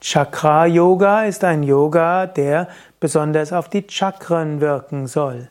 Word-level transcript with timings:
Chakra 0.00 0.66
Yoga 0.66 1.24
ist 1.24 1.42
ein 1.42 1.64
Yoga, 1.64 2.26
der 2.26 2.68
besonders 3.00 3.52
auf 3.52 3.68
die 3.68 3.84
Chakren 3.88 4.60
wirken 4.60 5.08
soll. 5.08 5.48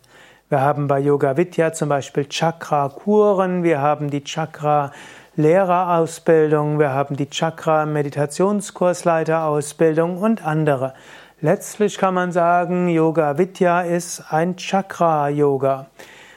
Wir 0.47 0.61
haben 0.61 0.87
bei 0.87 0.99
Yoga 0.99 1.35
Vidya 1.35 1.73
zum 1.73 1.89
Beispiel 1.89 2.29
Chakra-Kuren, 2.29 3.63
wir 3.63 3.81
haben 3.81 4.09
die 4.09 4.23
Chakra-Lehrerausbildung, 4.23 6.79
wir 6.79 6.91
haben 6.91 7.17
die 7.17 7.29
Chakra-Meditationskursleiterausbildung 7.29 10.17
und 10.17 10.45
andere. 10.45 10.93
Letztlich 11.41 11.97
kann 11.97 12.13
man 12.13 12.31
sagen, 12.31 12.87
Yoga 12.87 13.37
Vidya 13.37 13.81
ist 13.81 14.31
ein 14.31 14.55
Chakra-Yoga. 14.55 15.87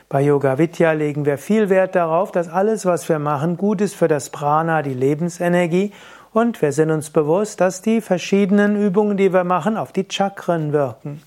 Bei 0.09 0.21
Yoga 0.21 0.59
Vidya 0.59 0.91
legen 0.91 1.27
wir 1.27 1.39
viel 1.39 1.71
Wert 1.71 1.95
darauf, 1.95 2.33
dass 2.33 2.49
alles, 2.49 2.85
was 2.85 3.09
wir 3.09 3.21
machen, 3.21 3.57
gut 3.57 3.81
ist 3.81 3.95
für 3.95 4.09
das 4.09 4.31
Prana, 4.31 4.83
die 4.83 4.95
Lebensenergie 4.95 5.93
und 6.33 6.63
wir 6.63 6.73
sind 6.73 6.91
uns 6.91 7.11
bewusst, 7.11 7.61
dass 7.61 7.83
die 7.83 8.01
verschiedenen 8.01 8.77
Übungen, 8.77 9.17
die 9.17 9.33
wir 9.33 9.45
machen, 9.45 9.77
auf 9.77 9.93
die 9.93 10.07
Chakren 10.09 10.73
wirken. 10.73 11.23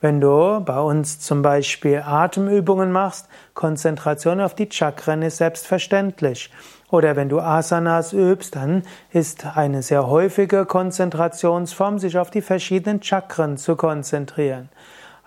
Wenn 0.00 0.20
du 0.20 0.60
bei 0.60 0.78
uns 0.78 1.20
zum 1.20 1.42
Beispiel 1.42 2.02
Atemübungen 2.04 2.92
machst, 2.92 3.28
Konzentration 3.54 4.40
auf 4.40 4.54
die 4.54 4.68
Chakren 4.70 5.22
ist 5.22 5.38
selbstverständlich. 5.38 6.50
Oder 6.90 7.16
wenn 7.16 7.28
du 7.28 7.40
Asanas 7.40 8.12
übst, 8.12 8.54
dann 8.54 8.82
ist 9.10 9.56
eine 9.56 9.82
sehr 9.82 10.06
häufige 10.06 10.66
Konzentrationsform, 10.66 11.98
sich 11.98 12.18
auf 12.18 12.30
die 12.30 12.42
verschiedenen 12.42 13.02
Chakren 13.02 13.56
zu 13.56 13.74
konzentrieren. 13.74 14.68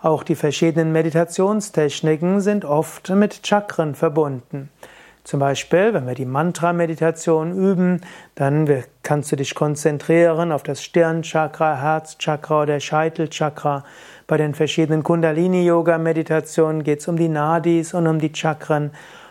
Auch 0.01 0.23
die 0.23 0.35
verschiedenen 0.35 0.93
Meditationstechniken 0.93 2.39
sind 2.39 2.63
oft 2.63 3.09
mit 3.09 3.45
Chakren 3.45 3.95
verbunden. 3.95 4.69
Zum 5.29 5.39
Beispiel, 5.39 5.93
wenn 5.93 6.07
wir 6.07 6.15
die 6.15 6.25
Mantra-Meditation 6.25 7.55
üben, 7.55 8.01
dann 8.33 8.67
kannst 9.03 9.31
du 9.31 9.35
dich 9.35 9.53
konzentrieren 9.53 10.51
auf 10.51 10.63
das 10.63 10.81
Stirnchakra, 10.81 11.75
Herzchakra 11.79 12.63
oder 12.63 12.79
Scheitelchakra. 12.79 13.83
Bei 14.25 14.37
den 14.37 14.55
verschiedenen 14.55 15.03
Kundalini-Yoga-Meditationen 15.03 16.81
geht 16.81 17.01
es 17.01 17.07
um 17.07 17.15
die 17.15 17.27
Nadis 17.27 17.93
und 17.93 18.07
um 18.07 18.17
die 18.17 18.33
Chakren. 18.33 18.89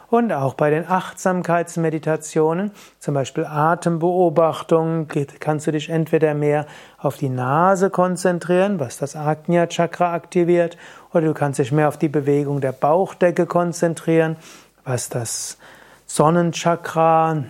Und 0.08 0.32
auch 0.32 0.54
bei 0.54 0.70
den 0.70 0.88
Achtsamkeitsmeditationen, 0.88 2.70
zum 3.00 3.14
Beispiel 3.14 3.44
Atembeobachtung, 3.46 5.08
kannst 5.40 5.66
du 5.66 5.72
dich 5.72 5.88
entweder 5.88 6.32
mehr 6.34 6.66
auf 6.98 7.16
die 7.16 7.28
Nase 7.28 7.90
konzentrieren, 7.90 8.78
was 8.78 8.98
das 8.98 9.16
Agnya 9.16 9.66
Chakra 9.66 10.14
aktiviert, 10.14 10.78
oder 11.12 11.22
du 11.22 11.34
kannst 11.34 11.58
dich 11.58 11.72
mehr 11.72 11.88
auf 11.88 11.96
die 11.96 12.08
Bewegung 12.08 12.60
der 12.60 12.70
Bauchdecke 12.70 13.46
konzentrieren, 13.46 14.36
was 14.84 15.08
das 15.08 15.58
Sonnenchakra, 16.10 17.44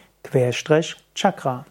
Chakra. 1.14 1.64